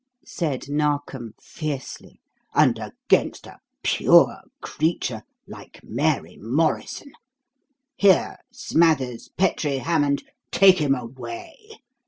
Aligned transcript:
said 0.25 0.67
Narkom 0.67 1.35
fiercely. 1.39 2.19
"And 2.55 2.79
against 2.79 3.45
a 3.45 3.59
pure 3.83 4.37
creature 4.59 5.21
like 5.45 5.79
Mary 5.83 6.37
Morrison! 6.41 7.11
Here, 7.97 8.37
Smathers, 8.51 9.29
Petrie, 9.37 9.77
Hammond, 9.77 10.23
take 10.51 10.79
him 10.79 10.95
away. 10.95 11.53